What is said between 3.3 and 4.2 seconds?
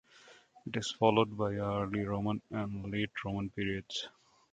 periods.